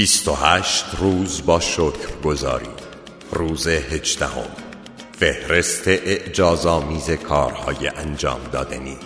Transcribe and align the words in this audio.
28 0.00 0.84
روز 0.98 1.42
با 1.46 1.60
شکر 1.60 2.16
گذاری 2.24 2.66
روز 3.32 3.66
هجدهم. 3.66 4.48
فهرست 5.12 5.88
اعجازآمیز 5.88 7.10
کارهای 7.10 7.88
انجام 7.88 8.40
دادنی 8.52 8.96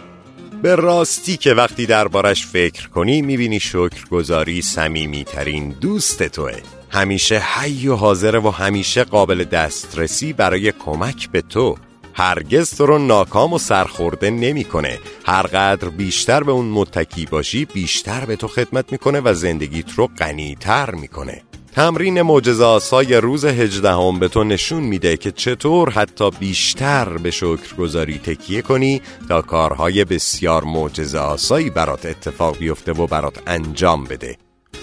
به 0.62 0.74
راستی 0.74 1.36
که 1.36 1.54
وقتی 1.54 1.86
دربارش 1.86 2.46
فکر 2.46 2.88
کنی 2.88 3.22
می‌بینی 3.22 3.60
شکرگزاری 3.60 4.62
سمیمی 4.62 5.24
ترین 5.24 5.68
دوست 5.80 6.22
توه. 6.22 6.56
همیشه 6.90 7.38
حی 7.38 7.88
و 7.88 7.94
حاضره 7.94 8.38
و 8.38 8.50
همیشه 8.50 9.04
قابل 9.04 9.44
دسترسی 9.44 10.32
برای 10.32 10.72
کمک 10.72 11.30
به 11.30 11.42
تو. 11.42 11.76
هرگز 12.14 12.76
تو 12.76 12.86
رو 12.86 12.98
ناکام 12.98 13.52
و 13.52 13.58
سرخورده 13.58 14.30
نمی‌کنه. 14.30 14.98
هرقدر 15.24 15.88
بیشتر 15.88 16.42
به 16.42 16.52
اون 16.52 16.66
متکی 16.66 17.26
باشی 17.26 17.64
بیشتر 17.64 18.24
به 18.24 18.36
تو 18.36 18.48
خدمت 18.48 18.92
می‌کنه 18.92 19.20
و 19.20 19.34
زندگیت 19.34 19.92
رو 19.92 20.06
غنیتر 20.06 20.90
می‌کنه. 20.90 21.42
تمرین 21.74 22.22
معجزه 22.22 22.64
آسای 22.64 23.14
روز 23.14 23.44
هجدهم 23.44 24.18
به 24.18 24.28
تو 24.28 24.44
نشون 24.44 24.82
میده 24.82 25.16
که 25.16 25.30
چطور 25.30 25.90
حتی 25.90 26.30
بیشتر 26.30 27.08
به 27.08 27.30
شکرگزاری 27.30 28.18
تکیه 28.18 28.62
کنی 28.62 29.02
تا 29.28 29.42
کارهای 29.42 30.04
بسیار 30.04 30.64
معجزه 30.64 31.18
آسایی 31.18 31.70
برات 31.70 32.06
اتفاق 32.06 32.58
بیفته 32.58 32.92
و 32.92 33.06
برات 33.06 33.42
انجام 33.46 34.04
بده. 34.04 34.36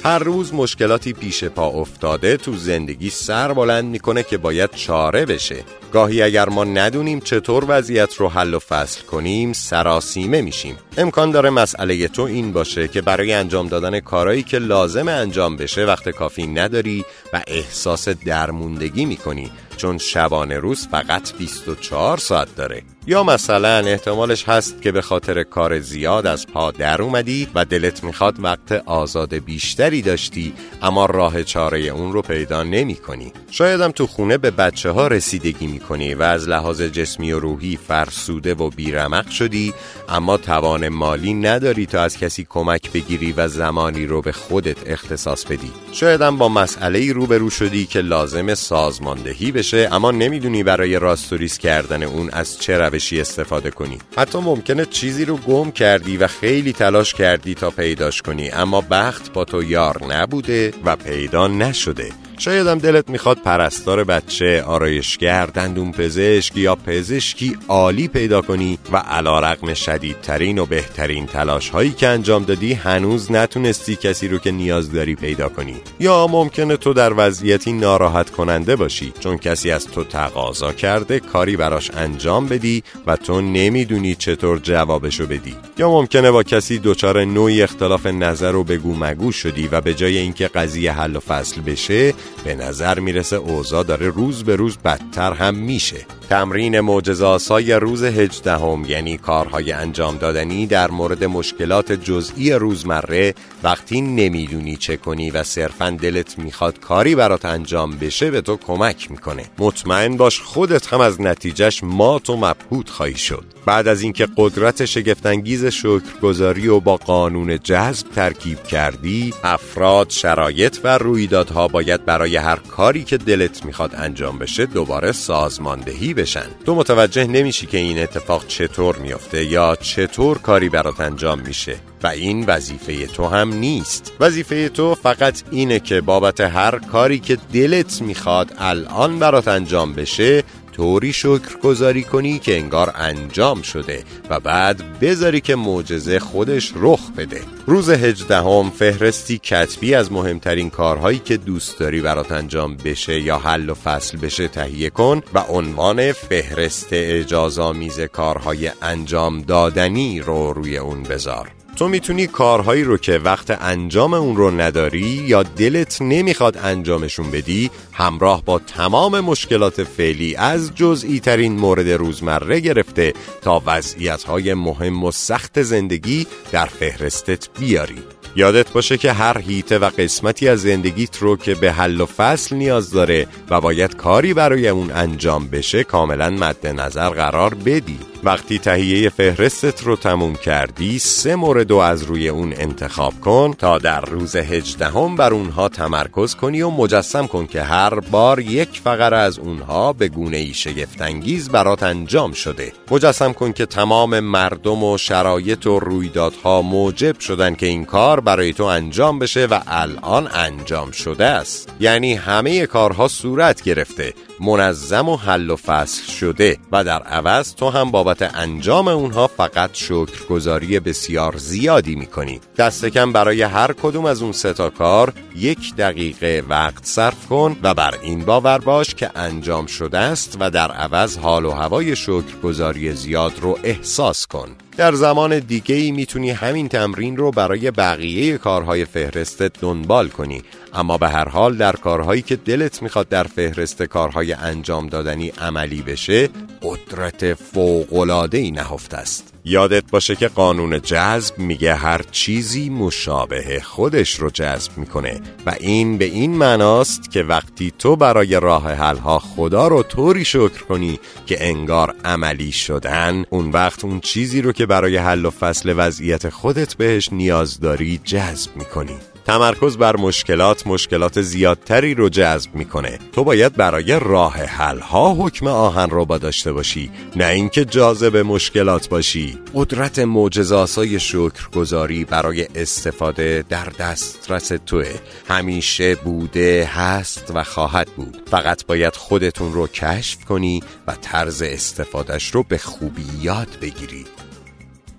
هر 0.04 0.20
روز 0.20 0.54
مشکلاتی 0.54 1.14
پیش 1.14 1.44
پا 1.44 1.68
افتاده 1.68 2.38
تو 2.38 2.56
زندگی 2.56 3.10
سر 3.10 3.54
بلند 3.54 3.86
می‌کنه 3.86 4.24
که 4.24 4.38
باید 4.38 4.72
چاره 4.76 5.26
بشه. 5.26 5.64
گاهی 5.92 6.22
اگر 6.22 6.50
ما 6.50 6.64
ندونیم 6.64 7.20
چطور 7.20 7.66
وضعیت 7.68 8.16
رو 8.16 8.30
حل 8.30 8.54
و 8.54 8.60
فصل 8.60 9.02
کنیم 9.02 9.54
سراسیمه 9.54 10.42
میشیم. 10.42 10.78
امکان 10.98 11.32
داره 11.32 11.50
مسئله 11.50 12.08
تو 12.08 12.22
این 12.22 12.54
باشه 12.54 12.88
که 12.88 13.02
برای 13.02 13.34
انجام 13.34 13.68
دادن 13.68 14.00
کارایی 14.00 14.44
که 14.44 14.58
لازم 14.58 15.08
انجام 15.08 15.58
بشه 15.58 15.86
وقت 15.86 16.10
کافی 16.10 16.48
نداری 16.48 17.06
و 17.34 17.42
احساس 17.48 18.10
درموندگی 18.10 19.06
می‌کنی. 19.06 19.52
چون 19.82 19.98
شبانه 19.98 20.58
روز 20.58 20.88
فقط 20.88 21.34
24 21.38 22.18
ساعت 22.18 22.56
داره. 22.56 22.82
یا 23.08 23.24
مثلا 23.24 23.78
احتمالش 23.78 24.50
هست 24.50 24.82
که 24.82 24.92
به 24.92 25.02
خاطر 25.02 25.44
کار 25.44 25.80
زیاد 25.80 26.28
از 26.28 26.48
پا 26.48 26.72
در 26.72 27.02
اومدی 27.02 27.48
و 27.56 27.66
دلت 27.66 28.04
می‌خواد 28.04 28.44
وقت 28.44 28.72
آزاد 28.72 29.34
بیشتری 29.34 30.02
داشتی 30.02 30.54
اما 30.82 31.06
راه 31.06 31.44
چاره 31.44 31.80
اون 31.80 32.14
رو 32.14 32.22
پیدا 32.22 32.64
نمی 32.64 32.96
کنی. 32.96 33.34
شایدم 33.52 33.92
تو 33.92 34.08
خونه 34.08 34.38
به 34.38 34.52
بچه 34.52 34.90
ها 34.90 35.08
رسیدگی 35.08 35.68
می 35.68 35.80
کنی 35.80 36.14
و 36.14 36.22
از 36.22 36.50
لحاظ 36.50 36.82
جسمی 36.82 37.32
و 37.32 37.40
روحی 37.40 37.80
فرسوده 37.88 38.54
و 38.54 38.70
بیرمق 38.70 39.30
شدی 39.30 39.74
اما 40.10 40.38
توان 40.38 40.90
مالی 40.90 41.34
نداری 41.34 41.86
تا 41.86 42.02
از 42.02 42.18
کسی 42.18 42.46
کمک 42.50 42.92
بگیری 42.92 43.32
و 43.32 43.48
زمانی 43.48 44.06
رو 44.06 44.22
به 44.22 44.32
خودت 44.32 44.78
اختصاص 44.86 45.46
بدی. 45.46 45.72
شایدم 45.92 46.38
با 46.38 46.50
مسئله 46.50 47.14
روبرو 47.14 47.50
شدی 47.50 47.86
که 47.86 48.02
لازم 48.02 48.56
سازماندهی 48.56 49.52
بشه. 49.52 49.71
اما 49.78 50.12
نمی‌دونی 50.12 50.64
برای 50.64 51.00
راستوریس 51.00 51.58
کردن 51.58 52.04
اون 52.04 52.30
از 52.30 52.60
چه 52.60 52.78
روشی 52.78 53.22
استفاده 53.22 53.72
کنی. 53.72 53.98
حتی 54.18 54.40
ممکنه 54.40 54.86
چیزی 54.86 55.26
رو 55.26 55.38
گم 55.38 55.72
کردی 55.72 56.18
و 56.18 56.28
خیلی 56.28 56.74
تلاش 56.74 57.14
کردی 57.14 57.56
تا 57.56 57.70
پیداش 57.70 58.22
کنی 58.22 58.50
اما 58.52 58.82
بخت 58.82 59.34
با 59.34 59.46
تو 59.46 59.64
یار 59.64 60.14
نبوده 60.14 60.74
و 60.86 60.96
پیدا 60.96 61.48
نشده. 61.48 62.12
شایدم 62.42 62.80
دلت 62.80 63.10
می‌خواد 63.10 63.38
پرستار 63.38 64.04
بچه، 64.04 64.64
آرایشگر، 64.64 65.46
دندون 65.46 65.92
پزشک 65.92 66.58
یا 66.58 66.76
پزشکی 66.76 67.58
عالی 67.68 68.08
پیدا 68.08 68.42
کنی 68.42 68.80
و 68.92 68.98
علا 68.98 69.40
رقم 69.40 69.74
شدیدترین 69.74 70.60
و 70.60 70.66
بهترین 70.66 71.26
تلاش 71.26 71.70
هایی 71.70 71.92
که 71.92 72.08
انجام 72.08 72.44
دادی 72.44 72.74
هنوز 72.74 73.32
نتونستی 73.32 73.96
کسی 73.96 74.28
رو 74.28 74.38
که 74.38 74.52
نیاز 74.52 74.92
داری 74.92 75.16
پیدا 75.16 75.50
کنی. 75.50 75.76
یا 76.00 76.28
ممکنه 76.28 76.78
تو 76.78 76.94
در 76.94 77.14
وضعیتی 77.18 77.74
ناراحت 77.74 78.30
کننده 78.30 78.76
باشی 78.76 79.14
چون 79.20 79.38
کسی 79.38 79.72
از 79.72 79.88
تو 79.88 80.04
تقاضا 80.04 80.74
کرده 80.74 81.20
کاری 81.20 81.58
براش 81.58 81.92
انجام 81.92 82.48
بدی 82.48 82.84
و 83.08 83.16
تو 83.16 83.42
نمی‌دونی 83.42 84.16
چطور 84.16 84.60
جوابشو 84.60 85.26
بدی. 85.26 85.56
یا 85.78 85.90
ممکنه 85.90 86.32
با 86.32 86.44
کسی 86.44 86.80
دچار 86.84 87.26
نوعی 87.26 87.62
اختلاف 87.62 88.06
نظر 88.06 88.56
و 88.56 88.64
بگو 88.64 88.96
مگو 88.96 89.32
شدی 89.32 89.68
و 89.68 89.82
به 89.82 89.94
جای 89.94 90.18
اینکه 90.18 90.48
قضیه 90.48 90.92
حل 90.92 91.16
و 91.16 91.20
فصل 91.20 91.62
بشه 91.62 92.14
به 92.44 92.56
نظر 92.56 93.00
می‌رسه 93.00 93.36
اوضاع 93.36 93.84
داره 93.84 94.10
روز 94.10 94.44
به 94.44 94.56
روز 94.56 94.78
بدتر 94.78 95.34
هم 95.34 95.56
میشه. 95.56 96.06
تمرین 96.32 96.80
معجزاسای 96.80 97.74
روز 97.74 98.04
هجدهم 98.04 98.86
یعنی 98.88 99.18
کارهای 99.18 99.72
انجام 99.72 100.18
دادنی 100.18 100.68
در 100.68 100.92
مورد 100.92 101.24
مشکلات 101.24 101.92
جزئی 101.92 102.52
روزمره. 102.52 103.34
وقتی 103.64 104.02
نمی‌دونی 104.02 104.76
چه 104.76 104.98
کنی 104.98 105.32
و 105.32 105.44
صرفا 105.44 105.90
دلت 105.90 106.40
می‌خواد 106.40 106.80
کاری 106.80 107.16
برات 107.16 107.46
انجام 107.46 107.92
بشه 107.92 108.32
به 108.32 108.42
تو 108.42 108.58
کمک 108.58 109.12
می‌کنه. 109.12 109.46
مطمئن 109.60 110.18
باش 110.18 110.40
خودت 110.40 110.94
هم 110.94 111.02
از 111.02 111.22
نتیجهش 111.22 111.84
مات 111.84 112.30
و 112.30 112.38
مبهوت 112.38 112.90
خواهی 112.90 113.18
شد. 113.18 113.44
بعد 113.66 113.88
از 113.88 114.02
اینکه 114.02 114.28
قدرت 114.38 114.86
شگفتانگیز 114.86 115.66
شکرگزاری 115.66 116.68
و 116.68 116.80
با 116.80 116.98
قانون 116.98 117.60
جذب 117.60 118.08
ترکیب 118.16 118.64
کردی 118.64 119.34
افراد 119.44 120.10
شرایط 120.10 120.78
و 120.84 120.98
رویدادها 120.98 121.68
باید 121.68 122.06
برای 122.06 122.36
هر 122.36 122.56
کاری 122.56 123.04
که 123.04 123.18
دلت 123.18 123.66
می‌خواد 123.66 123.96
انجام 123.98 124.40
بشه 124.40 124.66
دوباره 124.66 125.12
سازماندهی 125.12 126.14
بشن. 126.22 126.46
تو 126.66 126.76
متوجه 126.76 127.28
نمیشی 127.28 127.66
که 127.66 127.78
این 127.78 128.00
اتفاق 128.00 128.48
چطور 128.48 128.98
میافته 128.98 129.46
یا 129.46 129.78
چطور 129.82 130.38
کاری 130.38 130.70
برات 130.70 131.00
انجام 131.00 131.40
میشه. 131.40 131.76
و 132.04 132.08
این 132.08 132.46
وظیفه 132.46 133.06
تو 133.06 133.28
هم 133.28 133.54
نیست. 133.54 134.14
وظیفه 134.20 134.70
تو 134.70 134.96
فقط 134.96 135.44
اینه 135.52 135.80
که 135.80 136.02
بابت 136.02 136.42
هر 136.42 136.80
کاری 136.80 137.20
که 137.20 137.38
دلت 137.54 138.02
می‌خواد 138.02 138.54
الان 138.58 139.20
برات 139.20 139.48
انجام 139.48 139.94
بشه 139.94 140.44
طوری 140.82 141.14
شکر 141.14 141.58
گذاری 141.64 142.04
کنی 142.04 142.40
که 142.40 142.58
انگار 142.58 142.92
انجام 142.96 143.62
شده 143.62 144.04
و 144.30 144.40
بعد 144.40 145.00
بذاری 145.00 145.42
که 145.42 145.56
معجزه 145.56 146.20
خودش 146.20 146.74
رخ 146.76 147.00
بده. 147.18 147.42
روز 147.66 147.90
هجدهم 147.90 148.70
فهرستی 148.70 149.38
کتبی 149.38 149.96
از 149.96 150.12
مهمترین 150.12 150.70
کارهایی 150.70 151.20
که 151.20 151.38
دوست 151.38 151.80
داری 151.80 152.02
برات 152.02 152.32
انجام 152.32 152.78
بشه 152.78 153.22
یا 153.22 153.38
حل 153.38 153.70
و 153.70 153.74
فصل 153.74 154.18
بشه 154.18 154.48
تهیه 154.48 154.90
کن 154.90 155.22
و 155.34 155.40
عنوان 155.40 156.12
فهرست 156.12 156.88
اجازامیز 156.92 158.00
کارهای 158.00 158.72
انجام 158.82 159.42
دادنی 159.42 160.20
رو 160.20 160.54
روی 160.54 160.78
اون 160.78 161.04
بذار. 161.04 161.61
تو 161.76 161.88
می‌تونی 161.88 162.28
کارهایی 162.28 162.84
رو 162.84 162.98
که 162.98 163.18
وقت 163.18 163.62
انجام 163.62 164.14
اون 164.14 164.36
رو 164.36 164.52
نداری 164.52 165.00
یا 165.00 165.44
دلت 165.44 166.02
نمی‌خواد 166.02 166.58
انجامشون 166.58 167.32
بدی 167.32 167.70
همراه 167.92 168.46
با 168.46 168.60
تمام 168.60 169.20
مشکلات 169.20 169.84
فعلی 169.84 170.36
از 170.36 170.72
جزئی 170.76 171.20
ترین 171.20 171.54
مورد 171.54 171.90
روزمره 171.90 172.60
گرفته 172.60 173.14
تا 173.42 173.62
وضعیت 173.66 174.24
های 174.24 174.54
مهم 174.54 175.04
و 175.04 175.12
سخت 175.12 175.62
زندگی 175.62 176.28
در 176.52 176.66
فهرستت 176.66 177.48
بیاری. 177.60 178.04
یادت 178.36 178.70
باشه 178.70 178.98
که 178.98 179.12
هر 179.12 179.38
هیته 179.38 179.80
و 179.80 179.90
قسمتی 179.90 180.48
از 180.48 180.62
زندگیت 180.62 181.18
رو 181.18 181.38
که 181.38 181.56
به 181.56 181.72
حل 181.72 182.02
و 182.02 182.06
فصل 182.06 182.56
نیاز 182.56 182.92
داره 182.92 183.28
و 183.50 183.62
باید 183.62 183.96
کاری 183.96 184.34
برای 184.34 184.70
اون 184.70 184.92
انجام 184.92 185.48
بشه 185.48 185.84
کاملا 185.84 186.30
مد 186.30 186.68
نظر 186.68 187.10
قرار 187.10 187.54
بدی. 187.54 188.11
وقتی 188.24 188.60
تهیه 188.60 189.10
فهرستت 189.10 189.84
رو 189.84 189.96
تموم 189.96 190.36
کردی 190.36 191.00
سه 191.00 191.36
مورد 191.36 191.72
از 191.72 192.04
روی 192.04 192.30
اون 192.30 192.54
انتخاب 192.58 193.14
کن 193.22 193.54
تا 193.54 193.78
در 193.78 194.02
روز 194.02 194.36
هجدهم 194.36 195.16
بر 195.16 195.34
اونها 195.34 195.70
تمرکز 195.70 196.36
کنی 196.36 196.62
و 196.62 196.70
مجسم 196.70 197.28
کن 197.28 197.48
که 197.48 197.62
هر 197.62 198.00
بار 198.00 198.40
یک 198.40 198.82
فقره 198.84 199.18
از 199.18 199.40
اونها 199.40 199.94
به 199.94 200.08
گونه 200.08 200.38
ای 200.38 200.54
شگفتانگیز 200.54 201.50
برات 201.50 201.84
انجام 201.84 202.32
شده. 202.32 202.74
مجسم 202.92 203.34
کن 203.34 203.52
که 203.52 203.66
تمام 203.66 204.20
مردم 204.20 204.84
و 204.84 204.98
شرایط 204.98 205.68
و 205.68 205.80
رویدادها 205.80 206.62
موجب 206.62 207.20
شدن 207.20 207.56
که 207.56 207.66
این 207.66 207.86
کار 207.86 208.20
برای 208.20 208.54
تو 208.54 208.64
انجام 208.64 209.20
بشه 209.20 209.46
و 209.46 209.60
الان 209.68 210.30
انجام 210.34 210.92
شده 210.92 211.26
است. 211.26 211.70
یعنی 211.80 212.14
همه 212.14 212.66
کارها 212.66 213.08
صورت 213.08 213.64
گرفته. 213.64 214.14
منظم 214.42 215.10
و 215.10 215.18
حل 215.18 215.50
و 215.50 215.56
فصل 215.56 216.12
شده 216.12 216.58
و 216.72 216.84
در 216.84 217.02
عوض 217.04 217.56
تو 217.56 217.70
هم 217.70 217.92
بابت 217.92 218.22
انجام 218.36 218.88
اونها 218.88 219.28
فقط 219.28 219.70
شکرگزاری 219.74 220.80
بسیار 220.80 221.38
زیادی 221.38 221.96
می‌کنی. 221.96 222.40
دست 222.58 222.86
کم 222.86 223.14
برای 223.14 223.42
هر 223.42 223.74
کدوم 223.74 224.06
از 224.06 224.22
اون 224.22 224.32
ستا 224.32 224.70
کار 224.70 225.14
یک 225.36 225.76
دقیقه 225.76 226.44
وقت 226.50 226.86
صرف 226.86 227.28
کن 227.28 227.58
و 227.64 227.74
بر 227.74 227.94
این 228.02 228.26
باور 228.26 228.58
باش 228.58 228.96
که 228.96 229.12
انجام 229.16 229.66
شده 229.66 229.98
است 229.98 230.38
و 230.40 230.50
در 230.50 230.72
عوض 230.72 231.18
حال 231.18 231.46
و 231.46 231.52
هوای 231.52 231.96
شکرگزاری 231.96 232.94
زیاد 232.94 233.34
رو 233.40 233.60
احساس 233.64 234.28
کن. 234.28 234.50
در 234.78 234.96
زمان 234.96 235.40
دیگه 235.40 235.76
ای 235.76 235.92
می‌تونی 235.92 236.30
همین 236.30 236.70
تمرین 236.70 237.18
رو 237.18 237.32
برای 237.32 237.72
بقیه 237.72 238.38
کارهای 238.38 238.86
فهرستت 238.86 239.60
دنبال 239.62 240.08
کنی. 240.10 240.44
اما 240.74 240.98
به 240.98 241.10
هر 241.10 241.30
حال 241.30 241.58
در 241.58 241.72
کارهایی 241.72 242.22
که 242.22 242.36
دلت 242.36 242.82
می‌خواد 242.82 243.10
در 243.10 243.24
فهرست 243.24 243.84
کارهای 243.84 244.34
انجام 244.34 244.88
دادنی 244.88 245.30
عملی 245.30 245.82
بشه 245.82 246.30
قدرت 246.62 247.34
فوق‌العاده‌ای 247.34 248.52
نهفته 248.52 248.98
است. 248.98 249.34
یادت 249.46 249.92
باشه 249.92 250.16
که 250.16 250.28
قانون 250.28 250.82
جذب 250.82 251.40
میگه 251.40 251.76
هر 251.76 252.02
چیزی 252.12 252.70
مشابه 252.70 253.62
خودش 253.64 254.16
رو 254.16 254.30
جذب 254.30 254.78
می‌کنه 254.78 255.22
و 255.46 255.56
این 255.60 255.98
به 255.98 256.06
این 256.06 256.38
معناست 256.38 257.12
که 257.12 257.24
وقتی 257.24 257.74
تو 257.80 257.96
برای 257.96 258.40
راه 258.40 258.72
حلها 258.72 259.20
خدا 259.20 259.68
رو 259.68 259.84
طوری 259.84 260.26
شکر 260.26 260.64
کنی 260.70 261.00
که 261.26 261.48
انگار 261.48 261.96
عملی 262.06 262.52
شدن 262.52 263.24
اون 263.30 263.52
وقت 263.52 263.86
اون 263.86 264.00
چیزی 264.00 264.42
رو 264.42 264.52
که 264.52 264.66
برای 264.66 264.98
حل 264.98 265.26
و 265.26 265.30
فصل 265.30 265.74
وضعیت 265.78 266.30
خودت 266.30 266.74
بهش 266.74 267.14
نیاز 267.14 267.60
داری 267.60 268.02
جذب 268.04 268.56
می‌کنی. 268.56 269.11
تمرکز 269.26 269.78
بر 269.78 269.98
مشکلات 269.98 270.68
مشکلات 270.68 271.22
زیادتری 271.22 271.94
رو 271.94 272.10
جذب 272.10 272.56
می‌کنه. 272.56 273.00
تو 273.14 273.24
باید 273.24 273.56
برای 273.56 274.00
راه 274.00 274.34
حل 274.34 274.80
ها 274.80 275.14
حکم 275.14 275.48
آهن 275.48 275.90
رو 275.90 276.06
با 276.06 276.18
داشته 276.18 276.54
باشی 276.54 276.92
نه 277.16 277.26
اینکه 277.26 277.66
جاذب 277.66 278.18
مشکلات 278.18 278.90
باشی. 278.90 279.40
قدرت 279.54 280.00
معجزاسای 280.00 281.00
شکرگزاری 281.00 282.06
برای 282.06 282.48
استفاده 282.56 283.44
در 283.50 283.66
دسترس 283.66 284.52
توه. 284.66 284.94
همیشه 285.28 285.96
بوده 285.96 286.70
هست 286.74 287.32
و 287.36 287.44
خواهد 287.44 287.88
بود. 287.96 288.18
فقط 288.32 288.66
باید 288.66 288.96
خودتون 288.96 289.54
رو 289.54 289.68
کشف 289.68 290.26
کنی 290.26 290.64
و 290.88 290.96
طرز 291.02 291.42
استفادهش 291.42 292.32
رو 292.32 292.44
به 292.44 292.58
خوبی 292.58 293.06
یاد 293.22 293.58
بگیری. 293.62 294.06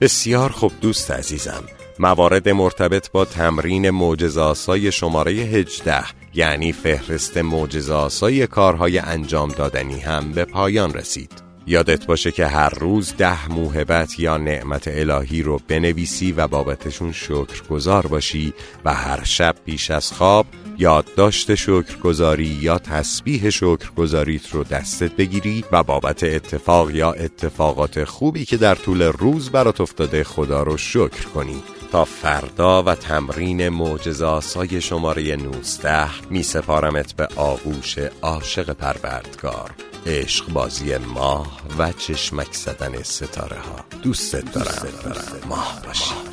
بسیار 0.01 0.51
خوب 0.51 0.73
دوست 0.81 1.11
عزیزم. 1.11 1.65
موارد 1.99 2.49
مرتبط 2.49 3.11
با 3.11 3.25
تمرین 3.25 3.91
معجزاسای 3.91 4.93
شماره 4.93 5.33
18 5.33 6.05
یعنی 6.35 6.73
فهرست 6.73 7.39
معجزاسای 7.39 8.47
کارهای 8.47 8.99
انجام 8.99 9.49
دادنی 9.49 10.01
هم 10.01 10.33
به 10.33 10.45
پایان 10.45 10.95
رسید. 10.95 11.43
یادت 11.67 12.07
باشه 12.07 12.31
که 12.31 12.47
هر 12.47 12.69
روز 12.69 13.15
ده 13.19 13.49
موهبت 13.49 14.21
یا 14.21 14.37
نعمت 14.37 14.89
الهی 14.89 15.43
رو 15.43 15.61
بنویسی 15.69 16.33
و 16.33 16.49
بابتشون 16.49 17.13
شکرگزار 17.13 18.07
باشی 18.07 18.55
و 18.85 18.95
هر 18.95 19.25
شب 19.25 19.55
پیش 19.67 19.91
از 19.91 20.13
خواب 20.13 20.47
یادداشت 20.79 21.55
شکرگزاری 21.55 22.59
یا 22.61 22.79
تسبیح 22.79 23.51
شکرگزاریت 23.51 24.51
رو 24.51 24.65
دستت 24.65 25.13
بگیری 25.13 25.65
و 25.73 25.83
بابت 25.83 26.25
اتفاق 26.25 26.91
یا 26.91 27.13
اتفاقات 27.13 28.05
خوبی 28.05 28.45
که 28.45 28.57
در 28.57 28.75
طول 28.75 29.03
روز 29.03 29.51
برات 29.51 29.81
افتاده 29.81 30.25
خدا 30.25 30.63
رو 30.63 30.77
شکر 30.77 31.25
کنی. 31.35 31.63
تا 31.93 32.05
فردا 32.05 32.83
و 32.83 32.95
تمرین 32.95 33.69
معجزاسای 33.69 34.81
شماره 34.81 35.37
19 35.37 36.31
می 36.31 36.43
سپارمت 36.43 37.13
به 37.13 37.29
آغوش 37.37 37.99
عاشق 38.23 38.73
پروردگار. 38.73 39.71
عشق 40.07 40.53
بازی 40.53 40.97
ماه 40.97 41.61
و 41.79 41.93
چشمک 41.93 42.53
زدن 42.53 43.03
ستاره 43.03 43.57
ها 43.57 43.85
دوست 44.03 44.37
دارم, 44.37 44.89
دارم. 45.05 45.49
ماه 45.49 45.83
باشی. 45.87 46.32